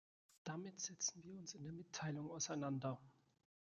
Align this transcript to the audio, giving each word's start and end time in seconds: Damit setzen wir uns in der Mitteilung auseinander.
Damit 0.43 0.79
setzen 0.79 1.23
wir 1.23 1.37
uns 1.37 1.53
in 1.53 1.61
der 1.61 1.73
Mitteilung 1.73 2.31
auseinander. 2.31 2.99